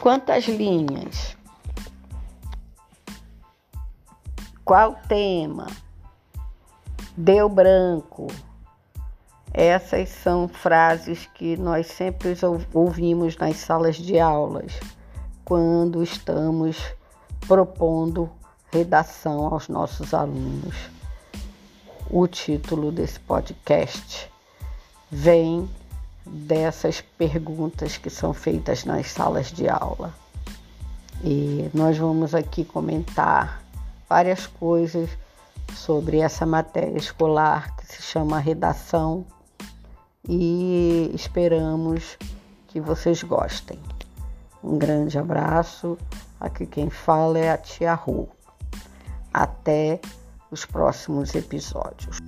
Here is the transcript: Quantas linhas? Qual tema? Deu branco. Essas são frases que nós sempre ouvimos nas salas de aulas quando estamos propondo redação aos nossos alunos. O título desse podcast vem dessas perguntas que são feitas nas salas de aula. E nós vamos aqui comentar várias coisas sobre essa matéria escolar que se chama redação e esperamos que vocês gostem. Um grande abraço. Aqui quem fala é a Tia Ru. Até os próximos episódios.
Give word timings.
Quantas 0.00 0.46
linhas? 0.46 1.36
Qual 4.64 4.94
tema? 5.06 5.66
Deu 7.14 7.50
branco. 7.50 8.28
Essas 9.52 10.08
são 10.08 10.48
frases 10.48 11.26
que 11.34 11.54
nós 11.58 11.86
sempre 11.88 12.34
ouvimos 12.72 13.36
nas 13.36 13.58
salas 13.58 13.96
de 13.96 14.18
aulas 14.18 14.80
quando 15.44 16.02
estamos 16.02 16.78
propondo 17.46 18.30
redação 18.72 19.52
aos 19.52 19.68
nossos 19.68 20.14
alunos. 20.14 20.76
O 22.08 22.26
título 22.26 22.90
desse 22.90 23.20
podcast 23.20 24.32
vem 25.10 25.68
dessas 26.24 27.00
perguntas 27.00 27.96
que 27.96 28.10
são 28.10 28.32
feitas 28.32 28.84
nas 28.84 29.08
salas 29.08 29.48
de 29.50 29.68
aula. 29.68 30.14
E 31.22 31.70
nós 31.74 31.98
vamos 31.98 32.34
aqui 32.34 32.64
comentar 32.64 33.62
várias 34.08 34.46
coisas 34.46 35.10
sobre 35.74 36.18
essa 36.18 36.46
matéria 36.46 36.96
escolar 36.96 37.76
que 37.76 37.86
se 37.86 38.02
chama 38.02 38.38
redação 38.38 39.24
e 40.28 41.10
esperamos 41.14 42.18
que 42.68 42.80
vocês 42.80 43.22
gostem. 43.22 43.78
Um 44.62 44.78
grande 44.78 45.18
abraço. 45.18 45.96
Aqui 46.38 46.66
quem 46.66 46.90
fala 46.90 47.38
é 47.38 47.50
a 47.50 47.58
Tia 47.58 47.94
Ru. 47.94 48.28
Até 49.32 50.00
os 50.50 50.64
próximos 50.64 51.34
episódios. 51.34 52.18